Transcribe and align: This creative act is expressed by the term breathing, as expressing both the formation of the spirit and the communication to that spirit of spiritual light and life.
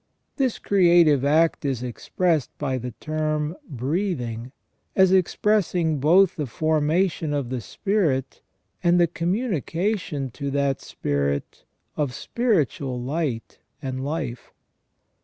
This 0.37 0.57
creative 0.57 1.23
act 1.23 1.63
is 1.63 1.83
expressed 1.83 2.49
by 2.57 2.79
the 2.79 2.89
term 2.93 3.55
breathing, 3.69 4.51
as 4.95 5.11
expressing 5.11 5.99
both 5.99 6.37
the 6.37 6.47
formation 6.47 7.35
of 7.35 7.51
the 7.51 7.61
spirit 7.61 8.41
and 8.83 8.99
the 8.99 9.05
communication 9.05 10.31
to 10.31 10.49
that 10.49 10.81
spirit 10.81 11.65
of 11.95 12.15
spiritual 12.15 12.99
light 12.99 13.59
and 13.79 14.03
life. 14.03 14.51